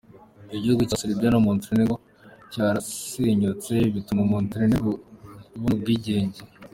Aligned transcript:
Igihugu 0.55 0.81
cya 0.89 0.99
Serbia 1.01 1.29
na 1.31 1.41
Montenegro 1.47 1.95
cyarasenyutse, 2.51 3.73
bituma 3.95 4.21
Montenegro 4.33 4.91
ibona 5.55 5.73
ubwigenge. 5.77 6.39